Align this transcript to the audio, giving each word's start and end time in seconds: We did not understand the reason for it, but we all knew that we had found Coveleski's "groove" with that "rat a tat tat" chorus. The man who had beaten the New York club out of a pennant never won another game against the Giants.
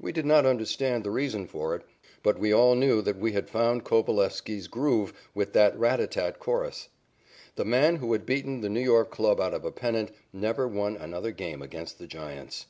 We 0.00 0.10
did 0.10 0.24
not 0.24 0.46
understand 0.46 1.04
the 1.04 1.10
reason 1.10 1.46
for 1.46 1.74
it, 1.76 1.82
but 2.22 2.38
we 2.38 2.50
all 2.50 2.74
knew 2.74 3.02
that 3.02 3.18
we 3.18 3.32
had 3.32 3.50
found 3.50 3.84
Coveleski's 3.84 4.68
"groove" 4.68 5.12
with 5.34 5.52
that 5.52 5.78
"rat 5.78 6.00
a 6.00 6.06
tat 6.06 6.12
tat" 6.36 6.40
chorus. 6.40 6.88
The 7.56 7.66
man 7.66 7.96
who 7.96 8.10
had 8.14 8.24
beaten 8.24 8.62
the 8.62 8.70
New 8.70 8.80
York 8.80 9.10
club 9.10 9.38
out 9.38 9.52
of 9.52 9.66
a 9.66 9.70
pennant 9.70 10.12
never 10.32 10.66
won 10.66 10.96
another 10.96 11.30
game 11.30 11.60
against 11.60 11.98
the 11.98 12.06
Giants. 12.06 12.64